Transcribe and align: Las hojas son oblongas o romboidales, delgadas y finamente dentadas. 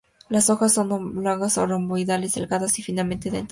Las 0.29 0.49
hojas 0.49 0.73
son 0.73 0.91
oblongas 0.91 1.59
o 1.59 1.67
romboidales, 1.67 2.33
delgadas 2.33 2.79
y 2.79 2.81
finamente 2.81 3.29
dentadas. 3.29 3.49